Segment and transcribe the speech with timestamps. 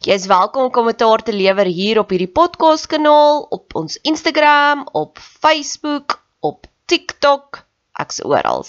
[0.00, 4.86] Jy is welkom om kommentaar te lewer hier op hierdie podcast kanaal, op ons Instagram,
[4.96, 7.58] op Facebook, op TikTok,
[8.00, 8.64] ek's oral.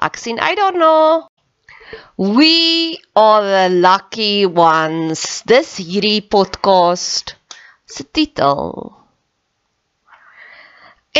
[0.00, 1.26] Ek sien uit daarna.
[2.16, 5.42] We are the lucky ones.
[5.44, 7.34] Dis hierdie podcast
[7.84, 8.94] se titel.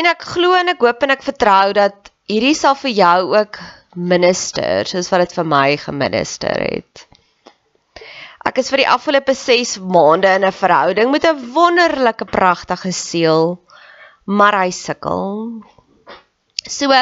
[0.00, 3.60] En ek glo en ek hoop en ek vertrou dat hierdie sal vir jou ook
[3.92, 7.04] minister soos wat dit vir my geminister het.
[8.46, 13.58] Ek is vir die afgelope 6 maande in 'n verhouding met 'n wonderlike pragtige seel,
[14.24, 15.62] maar hy sukkel.
[16.68, 16.92] So,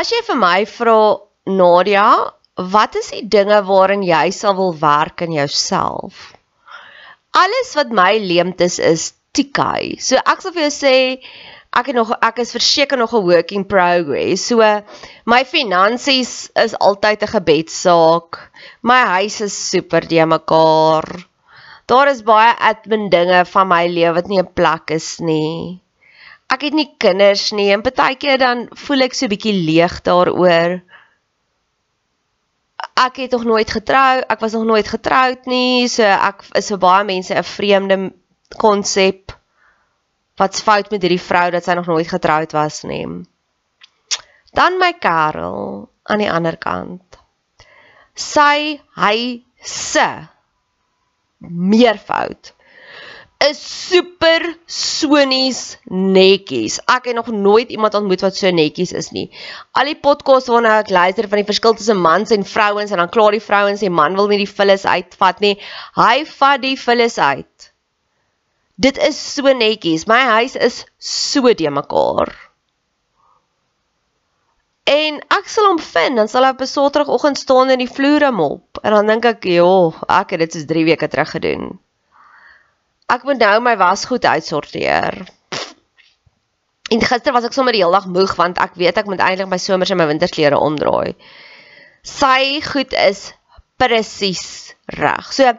[0.00, 0.98] as jy vir my vra
[1.46, 6.32] Nadia, wat is die dinge waarin jy sal wil werk in jouself?
[7.32, 10.00] Alles wat my leemte is is tikai.
[10.00, 10.96] So ek sal vir jou sê
[11.70, 14.46] ek het nog ek is verseker nog 'n work in progress.
[14.46, 14.58] So
[15.24, 18.50] my finansies is altyd 'n gebedsaak.
[18.82, 21.06] My huis is super de mekaar.
[21.86, 25.80] Daar is baie admin dinge van my lewe wat nie 'n plek is nie.
[26.48, 30.82] Ek het nie kinders nie en partykeer dan voel ek so bietjie leeg daaroor.
[32.96, 36.78] Ek het nog nooit getrou, ek was nog nooit getroud nie, so ek is vir
[36.78, 38.12] baie mense 'n vreemde
[38.58, 39.39] konsep
[40.40, 43.04] wat's fout met hierdie vrou dat sy nog nooit getroud was nie.
[44.56, 47.20] Dan my Karel aan die ander kant.
[48.16, 49.16] Sy hy
[49.60, 50.08] se
[51.40, 52.54] meervoud
[53.40, 56.76] is super sonies netjies.
[56.84, 59.30] Ek het nog nooit iemand ontmoet wat so netjies is nie.
[59.72, 63.12] Al die podcasts waarna ek luister van die verskil tussen mans en vrouens en dan
[63.12, 65.54] klaar die vrouens sê man wil nie die vullis uitvat nie.
[65.96, 67.69] Hy vat die vullis uit.
[68.80, 70.06] Dit is so netjies.
[70.08, 72.32] My huis is so de mekaar.
[74.90, 78.30] En ek sal hom vind, dan sal hy op 'n Saterdagoggend staan in die vloere
[78.32, 78.80] mop.
[78.82, 81.78] En dan dink ek, "Jo, ek het dit soos 3 weke terug gedoen."
[83.10, 85.26] Ek moet nou my wasgoed uitsorteer.
[86.90, 89.48] En gister was ek sommer die hele dag moeg want ek weet ek moet eintlik
[89.48, 91.14] my somers en my wintersklere omdraai.
[92.02, 93.32] Sy goed is
[93.76, 95.32] presies reg.
[95.32, 95.54] So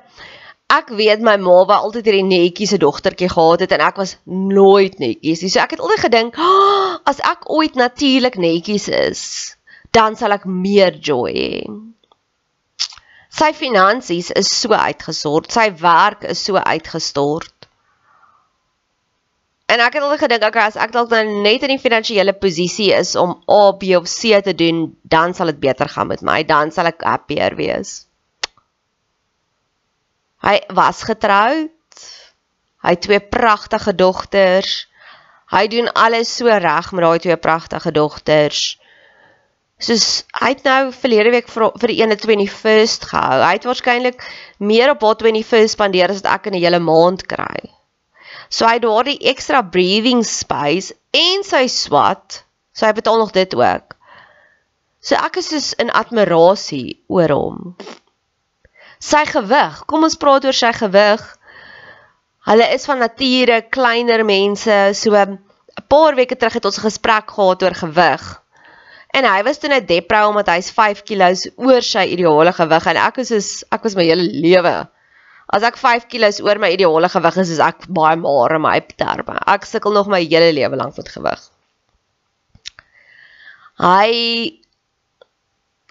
[0.71, 4.15] ek weet my ma wou altyd hierdie netjie se dogtertjie gehad het en ek was
[4.25, 5.51] nooit netjies nie.
[5.51, 9.23] So ek het altyd gedink, oh, as ek ooit natuurlik netjies is,
[9.91, 11.65] dan sal ek meer joy hê.
[13.31, 17.55] Sy finansies is so uitgesort, sy werk is so uitgestort.
[19.71, 22.89] En ek het altyd gedink, okay, as ek dalk nou net in die finansiële posisie
[22.91, 26.41] is om A, B of C te doen, dan sal dit beter gaan met my,
[26.43, 28.01] dan sal ek happier wees.
[30.41, 31.69] Hy was getroud.
[32.81, 34.87] Hy het twee pragtige dogters.
[35.51, 38.61] Hy doen alles so reg met daai twee pragtige dogters.
[39.81, 40.07] Soos
[40.37, 43.37] hy het nou verlede week vir vir die 21st gehou.
[43.41, 44.25] Hy het waarskynlik
[44.57, 47.69] meer op haar 21st spandeer as wat ek in 'n hele maand kry.
[48.49, 52.43] So hy het daardie ekstra breathing space en sy swat.
[52.73, 53.95] So hy betaal nog dit ook.
[55.01, 57.75] So ek is soos in admirasie oor hom.
[59.01, 61.23] Sy gewig, kom ons praat oor sy gewig.
[62.45, 65.39] Hulle is van nature kleiner mense, so 'n
[65.89, 68.23] paar weke terug het ons 'n gesprek gehad oor gewig.
[69.13, 72.97] En hy was toe net depro omdat hy's 5 kg oor sy ideale gewig en
[72.97, 74.87] ek is soos ek was my hele lewe
[75.51, 78.77] As ek 5 kg oor my ideale gewig is, is ek baie maar in my
[78.95, 79.35] terme.
[79.51, 81.41] Ek sukkel nog my hele lewe lank met gewig.
[83.81, 84.11] Hy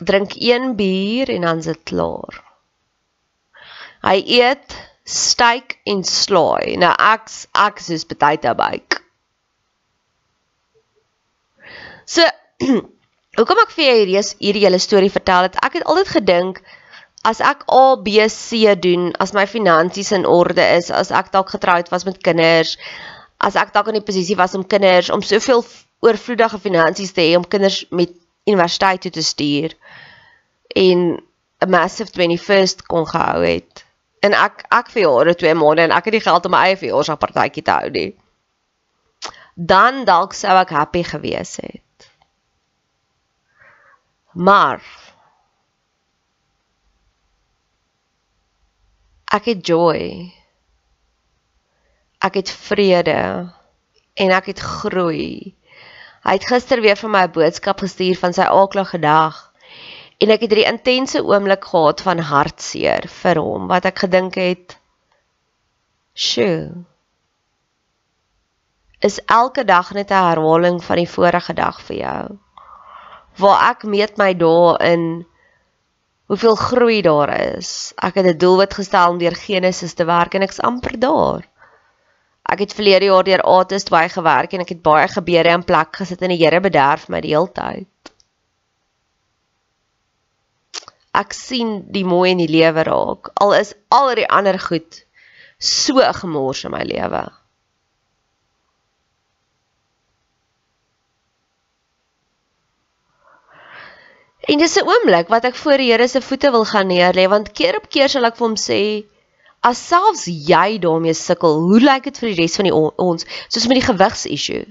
[0.00, 2.40] drink een bier en dan sit klaar.
[4.05, 6.76] Hy eet steak en slaai.
[6.81, 7.31] Nou ek
[7.67, 9.00] ek soos potato bake.
[12.06, 12.25] So
[13.38, 16.62] hoekom ek vir jou hierdie hierdie hele storie vertel het, ek het altyd gedink
[17.29, 21.52] as ek A B C doen, as my finansies in orde is, as ek dalk
[21.52, 22.79] getroud was met kinders,
[23.38, 25.64] as ek dalk in die posisie was om kinders om soveel
[26.00, 28.12] oorvloedige finansies te hê om kinders met
[28.49, 29.76] universiteit toe te stuur
[30.76, 31.20] en
[31.61, 33.85] 'n massive 21st kon gehou het.
[34.20, 36.81] En ek ek vir jare twee maande en ek het die geld om my eie
[36.81, 38.11] verjaarsdagpartytjie te hou nie.
[39.56, 42.11] Dan dalk sou ek happy gewees het.
[44.32, 44.84] Maar
[49.32, 50.02] ek het joy.
[52.20, 53.20] Ek het vrede
[54.20, 55.56] en ek het groei.
[56.20, 59.50] Hy het gister weer vir my 'n boodskap gestuur van sy aaklige dag
[60.20, 64.76] en ek het hierdie intense oomblik gehad van hartseer vir hom wat ek gedink het
[66.14, 66.84] sjoe
[69.00, 72.38] is elke dag net 'n herhaling van die vorige dag vir jou?
[73.37, 75.26] Waar ek meet my dae in
[76.26, 77.93] hoeveel groei daar is.
[77.96, 81.49] Ek het 'n doelwit gestel om deur Genesis te werk en ek's amper daar.
[82.44, 85.96] Ek het verlede jaar deur Artist baie gewerk en ek het baie gebeure in plek
[85.96, 87.88] gesit en die Here bederf my die hele tyd.
[91.16, 93.32] Ek sien die mooi in die lewe raak.
[93.42, 95.02] Al is al die ander goed
[95.58, 97.26] so gemors in my lewe.
[104.50, 107.52] En dis 'n oomblik wat ek voor die Here se voete wil gaan neerlê want
[107.52, 109.04] keer op keer sal ek vir hom sê
[109.60, 113.66] as selfs jy daarmee sukkel, hoe lyk dit vir die res van die ons, soos
[113.68, 114.64] met die gewigs issue?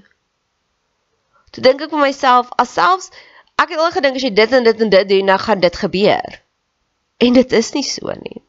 [1.53, 3.11] Toe dink ek vir myself, as selfs
[3.59, 5.79] ek het al gedink as jy dit en dit en dit doen, dan gaan dit
[5.83, 6.41] gebeur.
[7.19, 8.41] En dit is nie so nie.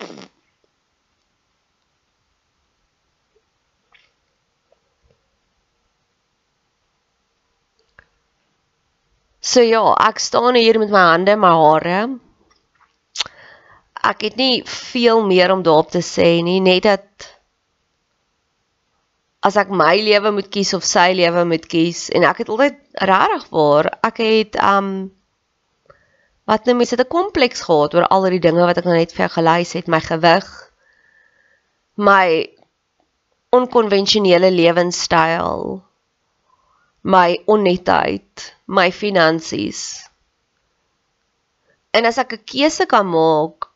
[9.41, 12.03] So ja, ek staan hier met my hande in my hare
[14.01, 17.29] ek het nie veel meer om daarop te sê nie, net dat
[19.41, 22.77] as ek my lewe moet kies of sy lewe moet kies en ek het altyd
[23.09, 25.09] regtig waar, ek het um
[26.51, 29.13] wat nou mense het 'n kompleks gehad oor al die dinge wat ek nou net
[29.15, 30.49] vir gelys het, my gewig,
[31.97, 32.27] my
[33.55, 35.83] onkonvensionele lewenstyl,
[37.03, 40.05] my onnetheid, my finansies.
[41.93, 43.71] En as ek 'n keuse kan maak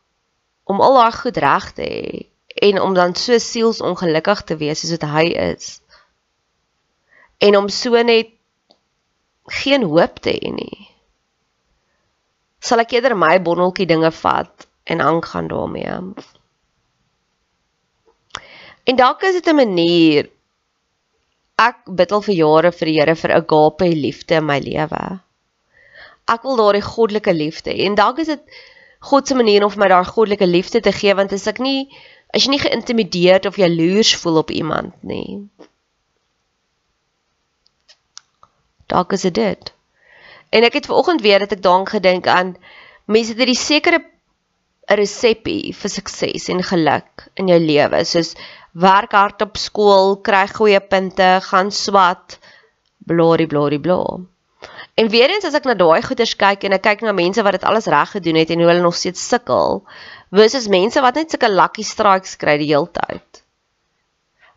[0.65, 4.95] om al haar goed reg te hê en om dan so sielsongelukkig te wees soos
[4.95, 5.79] dit hy is.
[7.43, 8.31] En om so net
[9.61, 10.87] geen hoop te hê nie.
[12.63, 15.99] Sal ek eerder my bonneltjie dinge vat en aangaan daarmee.
[18.85, 20.29] En dalk is dit 'n manier
[21.57, 25.19] ek bid al vir jare vir die Here vir 'n agape liefde in my lewe.
[26.27, 28.41] Ek wil daardie goddelike liefde en dalk is dit
[28.99, 31.91] God se manier om vir my daai goddelike liefde te gee want as ek nie
[32.35, 35.47] as jy nie geïntimideerd of jaloers voel op iemand nie.
[38.91, 39.71] Dalk is dit.
[40.51, 42.57] En ek het vanoggend weer dat ek daaraan gedink aan
[43.05, 44.03] mense het hierdie sekere
[44.89, 48.35] 'n resepie vir sukses en geluk in jou lewe soos
[48.71, 52.37] werk hard op skool, kry goeie punte, gaan swat,
[52.99, 54.34] blari blari blari.
[54.95, 57.57] En weer eens as ek na daai goeters kyk en ek kyk na mense wat
[57.57, 59.81] dit alles reg gedoen het en hoe hulle nog steeds sukkel,
[60.31, 63.43] versus mense wat net sulke lucky strikes kry die hele tyd.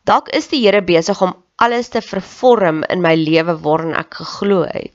[0.09, 4.63] Dalk is die Here besig om alles te vervorm in my lewe waarin ek geglo
[4.69, 4.95] het.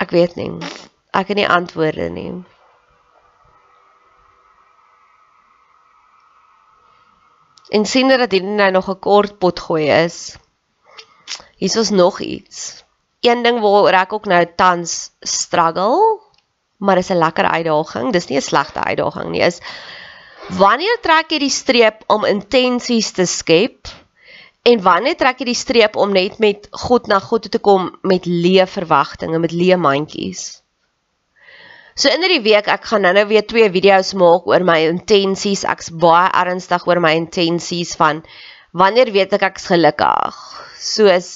[0.00, 0.48] Ek weet nie.
[1.12, 2.30] Ek het nie antwoorde nie.
[7.70, 10.36] En sien dat dit nou nog 'n kort pot gooi is.
[11.56, 12.84] Hier is nog iets.
[13.20, 16.20] Een ding waaroor ek ook nou tans struggle,
[16.76, 18.12] maar is 'n lekker uitdaging.
[18.12, 19.40] Dis nie 'n slegte uitdaging nie.
[19.40, 19.60] Is
[20.48, 23.86] wanneer trek jy die streep om intensies te skep?
[24.62, 27.98] En wanneer trek jy die streep om net met God na God toe te kom
[28.02, 30.59] met leë verwagtinge, met leë mandjies?
[32.00, 35.66] So in hierdie week ek gaan nou-nou weer twee video's maak oor my intensies.
[35.68, 38.22] Ek's baie ernstig oor my intensies van
[38.72, 40.38] wanneer weet ek ek's gelukkig.
[40.80, 41.28] Soos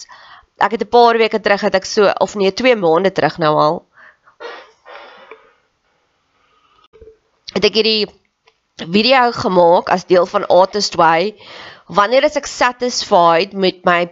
[0.65, 3.53] ek het 'n paar weke terug het ek so of nee 2 maande terug nou
[3.67, 3.77] al.
[7.53, 8.09] Het ek hierdie
[8.89, 11.37] video gemaak as deel van Artist Way.
[11.93, 14.09] Wanneer is ek satisfied met my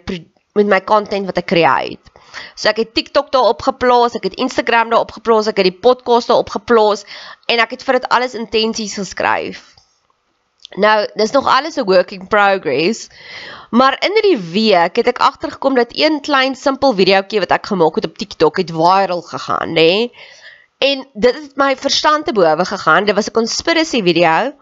[0.54, 2.11] met my content wat ek create?
[2.54, 6.28] So ek het TikTok daar opgeplaas, ek het Instagram daar opgeplaas, ek het die podcast
[6.28, 7.04] daar opgeplaas
[7.46, 9.72] en ek het vir dit alles intensies geskryf.
[10.76, 13.08] Nou, dis nog alles 'n work in progress.
[13.70, 17.94] Maar in hierdie week het ek agtergekom dat een klein simpel videoetjie wat ek gemaak
[17.94, 19.72] het op TikTok het viral gegaan, nê?
[19.72, 20.12] Nee?
[20.78, 23.04] En dit het my verstand te bowe gegaan.
[23.04, 24.52] Dit was 'n conspiracy video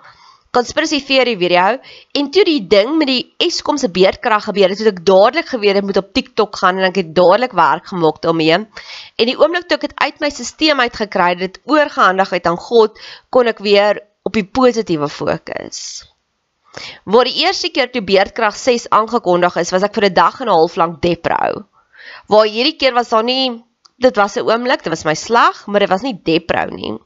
[0.50, 1.78] conspiracy theory video
[2.18, 5.78] en toe die ding met die Eskom se beerdkrag gebeur het, het ek dadelik geweet
[5.78, 8.58] ek moet op TikTok gaan en ek het dadelik werk gemaak daarmee.
[8.58, 12.58] En die oomblik toe ek dit uit my stelsel uitgekry het, dit oorgehandig het aan
[12.58, 12.98] God,
[13.30, 16.10] kon ek weer op die positiewe fokus.
[17.04, 20.48] Waar die eerste keer toe beerdkrag 6 aangekondig is, was ek vir 'n dag en
[20.48, 21.64] 'n half lank deprou.
[22.26, 23.62] Waar hierdie keer was daar nie
[23.98, 26.98] dit was 'n oomblik, dit was my slag, maar dit was nie deprou nie.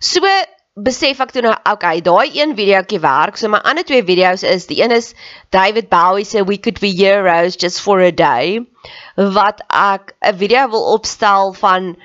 [0.00, 0.20] So
[0.80, 3.36] besef ek toe nou, okay, daai een videoetjie werk.
[3.36, 5.12] So my ander twee video's is, die een is
[5.52, 8.64] David Bowie se We Could Be Heroes Just for a Day
[9.16, 11.96] wat ek 'n video wil opstel van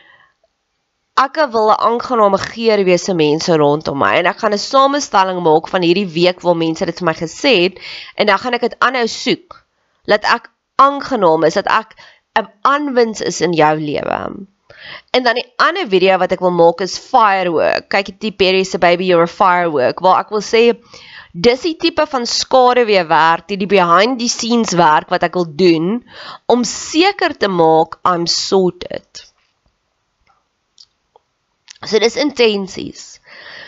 [1.16, 5.40] ek wil 'n aangename geur wees vir mense rondom my en ek gaan 'n samestelling
[5.42, 7.80] maak van hierdie week waar mense dit vir my gesê het
[8.16, 9.64] en dan gaan ek dit aanhou soek
[10.06, 11.96] dat ek aangenaam is dat ek
[12.36, 14.48] 'n aanwins is in jou lewe.
[15.12, 17.88] En dan die ander video wat ek wil maak is firework.
[17.90, 20.64] Kyk die Perry se baby you're a firework waar ek wil sê
[21.38, 25.48] dis die tipe van skaduwee werk, die, die behind the scenes werk wat ek wil
[25.60, 26.02] doen
[26.50, 29.28] om seker te maak I'm sorted.
[31.86, 33.20] So dis intensies.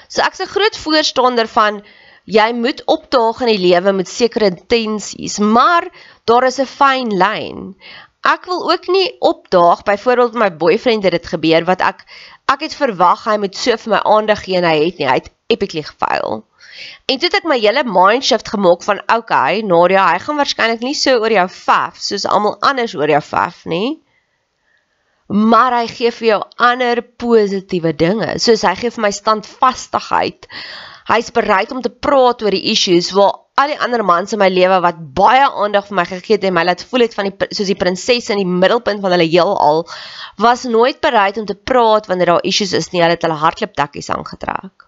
[0.10, 1.84] So ek's 'n groot voorstander van
[2.26, 5.86] jy moet opdaag in die lewe met sekere intensies, maar
[6.26, 7.76] daar is 'n fyn lyn
[8.28, 12.04] ek wil ook nie opdaag byvoorbeeld my boyfriend het dit gebeur wat ek
[12.52, 15.18] ek het verwag hy moet so vir my aandag gee en hy het nie hy
[15.22, 16.44] het epically gefaal.
[17.08, 20.84] En toe het ek my hele mind shift gemaak van okay Nadia hy gaan waarskynlik
[20.84, 24.00] nie so oor jou faf soos almal anders oor jou faf nie
[25.30, 28.32] maar hy gee vir jou ander positiewe dinge.
[28.42, 30.48] Soos hy gee vir my standvastigheid
[31.10, 34.48] hy's bereid om te praat oor die issues waar al die ander mans in my
[34.52, 37.50] lewe wat baie aandag vir my gegee het en my laat voel het van die
[37.50, 39.84] soos die prinses in die middelpunt van hulle heelal
[40.40, 43.02] was nooit bereid om te praat wanneer daar issues is nie.
[43.04, 44.88] Hulle het hulle hardlooptakkies aangetrek.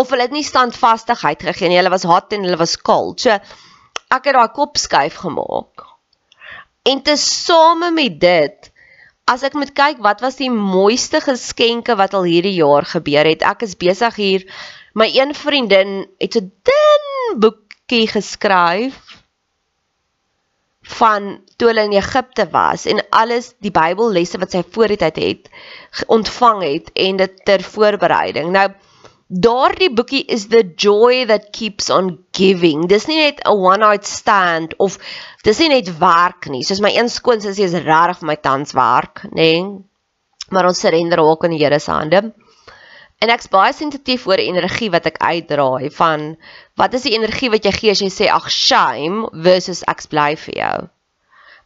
[0.00, 1.76] Of hulle het nie standvastigheid gegee nie.
[1.82, 3.20] Hulle was hot en hulle was koud.
[3.20, 5.84] So ek het daai kop skuif gemaak.
[6.88, 8.70] En te same met dit
[9.30, 13.44] as ek moet kyk wat was die mooiste geskenke wat al hierdie jaar gebeur het.
[13.46, 14.46] Ek is besig hier
[14.94, 18.98] my een vriendin het so dun boekie geskryf
[20.90, 25.20] van toe hulle in Egipte was en alles die Bybellesse wat sy voor die tyd
[25.22, 25.50] het
[26.10, 28.50] ontvang het en dit ter voorbereiding.
[28.54, 28.68] Nou
[29.30, 32.88] daardie boekie is the joy that keeps on giving.
[32.90, 34.98] Dis nie net 'n one night stand of
[35.44, 36.64] dis nie net werk nie.
[36.64, 39.62] Soos my een skoonsussie is regtig vir my tans werk, nê?
[39.62, 39.78] Nee?
[40.50, 42.34] Maar ons surrender ook in die Here se hande.
[43.20, 46.22] En ek's baie sensitief oor energie wat ek uitdraai van
[46.80, 50.30] wat is die energie wat jy gee as jy sê ag shame versus ek's bly
[50.44, 50.78] vir jou.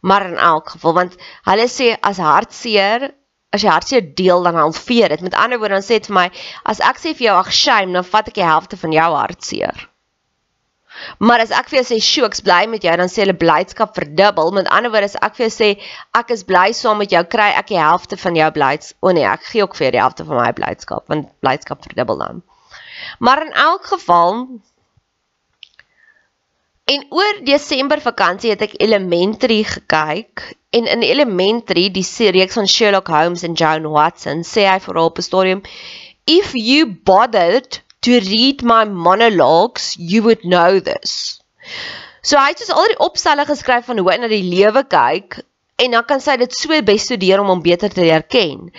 [0.05, 1.15] Maar in elk geval want
[1.47, 3.07] hulle sê as hartseer
[3.55, 5.23] as jy hartseer deel dan halveer dit.
[5.23, 6.27] Met ander woorde dan sê dit vir my
[6.67, 9.87] as ek sê vir jou ag shame dan vat ek die helfte van jou hartseer.
[11.19, 13.95] Maar as ek vir jou sê, "Sjoe, ek's bly met jou," dan sê hulle blydskap
[13.95, 14.51] verdubbel.
[14.51, 15.81] Met ander woorde, as ek vir jou sê,
[16.13, 18.93] "Ek is bly saam met jou," kry ek die helfte van jou blyds.
[19.01, 22.43] O nee, ek gee ook vir die helfte van my blydskap, want blydskap verdubbel dan.
[23.19, 24.47] Maar in elk geval
[26.85, 33.07] en oor Desember vakansie het ek Elementary gekyk en in Elementary, die reeks van Sherlock
[33.07, 35.61] Holmes en Joan Watson, sê hy vir op 'n stadium,
[36.25, 41.41] "If you bothered to read my monologues, you would know this.
[42.25, 45.41] So hy het dus al die opstelle geskryf van hoe hy na die lewe kyk
[45.81, 48.69] en dan kan sy dit so bestudeer om hom beter te leer ken.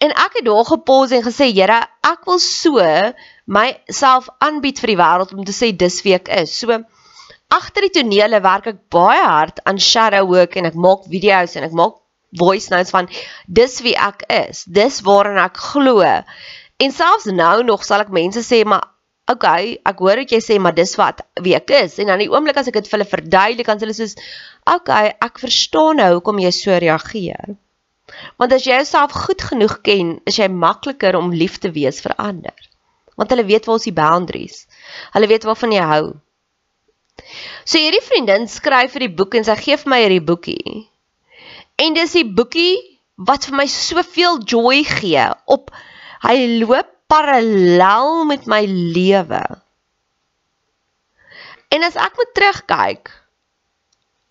[0.00, 2.80] En ek het daar gepause en gesê, Here, ek wil so
[3.46, 6.54] myself aanbied vir die wêreld om te sê dis wie ek is.
[6.56, 6.80] So
[7.52, 11.68] agter die tonele werk ek baie hard aan shadow work en ek maak video's en
[11.68, 12.00] ek maak
[12.36, 13.10] voice notes van
[13.46, 14.64] dis wie ek is.
[14.64, 16.02] Dis waarin ek glo.
[16.82, 18.92] En selfs nou nog sal ek mense sê maar
[19.30, 21.96] okay, ek hoor wat jy sê, maar dis wat wie ek is.
[22.02, 24.14] En dan die oomblik as ek dit vir hulle verduidelik, dan sê hulle soos,
[24.70, 27.56] okay, ek verstaan nou hoekom jy so reageer.
[28.38, 32.14] Want as jy jouself goed genoeg ken, is jy makliker om lief te wees vir
[32.22, 32.68] ander.
[33.18, 34.60] Want hulle weet waar is die boundaries.
[35.16, 36.04] Hulle weet waarvan jy hou.
[37.64, 40.76] So hierdie vriendin skryf vir die boek en sy gee vir my hierdie boekie.
[41.82, 42.76] En dis die boekie
[43.26, 45.72] wat vir my soveel joy gee op
[46.26, 49.42] hy loop parallel met my lewe.
[51.70, 53.10] En as ek moet terugkyk,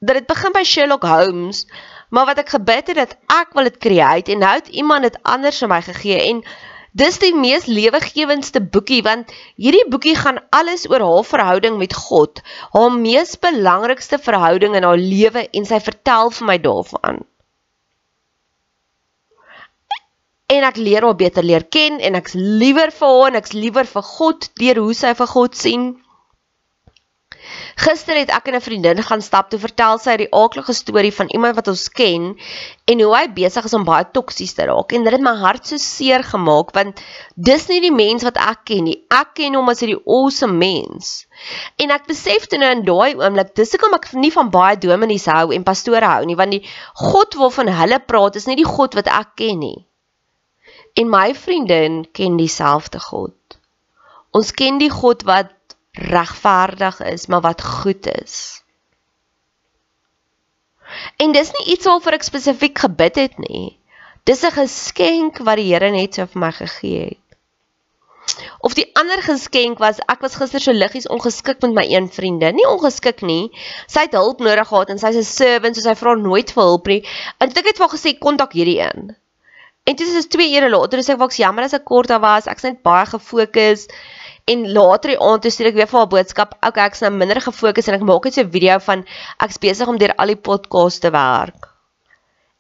[0.04, 1.66] dat dit begin by Sherlock Holmes,
[2.10, 5.18] maar wat ek gebid het dat ek wil dit create en nou het iemand dit
[5.24, 6.42] anders vir my gegee en
[6.96, 12.44] dis die mees lewegewendste boekie want hierdie boekie gaan alles oor haar verhouding met God,
[12.76, 17.26] haar mees belangrikste verhouding in haar lewe en sy vertel vir my daarvan.
[20.54, 23.88] En ek leer haar beter leer ken en ek's liewer vir haar en ek's liewer
[23.90, 25.86] vir God deur hoe sy vir God sien.
[27.82, 31.30] Gister het ek en 'n vriendin gaan stap toe vertel sy die aardige storie van
[31.34, 32.28] iemand wat ons ken
[32.92, 35.66] en hoe hy besig is om baie toksies te raak en dit het my hart
[35.68, 37.02] so seer gemaak want
[37.50, 38.98] dis nie die mens wat ek ken nie.
[39.10, 41.26] Ek ken hom as 'n awesome mens.
[41.78, 45.26] En ek besef toe nou in daai oomblik dis hoekom ek nie van baie dominees
[45.26, 48.94] hou en pastore hou nie want die God waarvan hulle praat is nie die God
[48.94, 49.86] wat ek ken nie.
[50.96, 53.60] En my vriendin ken dieselfde God.
[54.32, 55.52] Ons ken die God wat
[55.92, 58.64] regverdig is, maar wat goed is.
[61.18, 63.76] En dis nie iets waarvoor ek spesifiek gebid het nie.
[64.24, 67.26] Dis 'n geskenk wat die Here net so vir my gegee het.
[68.60, 72.56] Of die ander geskenk was ek was gister so liggies ongeskik met my een vriendin.
[72.56, 73.52] Nie ongeskik nie.
[73.88, 76.88] Sy het hulp nodig gehad en sy's 'n servant, so sy vra nooit vir hulp
[76.88, 77.02] nie.
[77.40, 79.16] En ek het vir haar gesê kontak hierdie een.
[79.86, 82.48] En dit is 2 ure later, dis ek was jammer as ek kort daar was.
[82.50, 83.86] Ek's net baie gefokus.
[84.50, 86.56] En later die aand toe stuur ek weer vir haar boodskap.
[86.66, 89.06] Okay, ek's nou minder gefokus en ek maak net so 'n video van
[89.46, 91.70] ek's besig om deur al die podcasts te werk.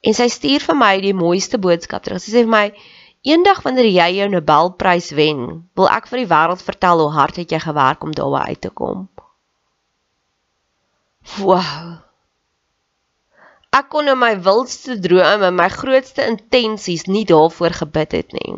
[0.06, 2.22] En sy stuur vir my die mooiste boodskap terug.
[2.22, 2.66] Sy sê vir my:
[3.26, 7.50] "Eendag wanneer jy jou Nobelprys wen, wil ek vir die wêreld vertel hoe hard het
[7.50, 9.10] jy gewerk om daarby uit te kom."
[11.42, 12.05] Wow
[13.76, 18.56] ek kon in my wildste drome, my grootste intensies nie daarvoor gebid het nie.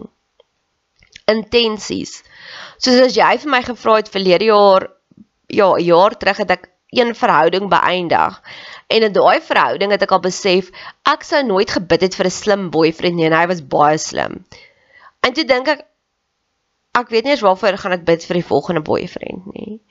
[1.31, 2.21] Intensies.
[2.77, 4.87] Soos as jy vir my gevra het verlede jaar,
[5.49, 8.41] ja, 'n jaar terug het ek een verhouding beëindig.
[8.87, 10.71] En in daai verhouding het ek al besef
[11.03, 14.45] ek sou nooit gebid het vir 'n slim boyfriend nie en hy was baie slim.
[15.21, 15.85] En toe dink ek
[16.97, 19.81] ek weet nie eens waarvoor gaan ek bid vir die volgende boyfriend nie.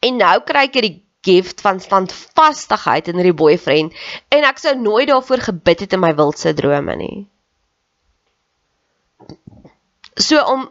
[0.00, 3.94] En nou kry ek hierdie gift van standvastigheid in hierdie boyfriend
[4.34, 7.26] en ek sou nooit daarvoor gebid het in my wildse drome nie.
[10.16, 10.68] So om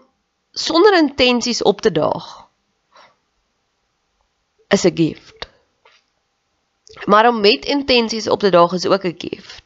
[0.52, 2.30] sonder intensies op te daag
[4.68, 5.48] is 'n gift.
[7.06, 9.64] Maar om met intensies op te daag is ook 'n gift.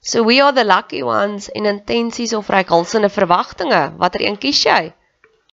[0.00, 3.92] So we are the lucky ones in intensies of reikhalsende verwagtinge.
[3.96, 4.94] Watter een kies jy?